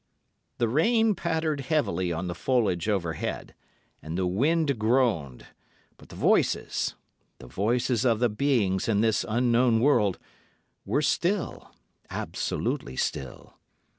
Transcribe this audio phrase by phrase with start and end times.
[0.57, 3.53] The rain pattered heavily on the foliage overhead,
[4.01, 5.45] and the wind groaned,
[5.97, 6.95] but the voices—the
[7.45, 11.69] voices of the beings in this Unknown World—were still,
[12.09, 13.59] absolutely still.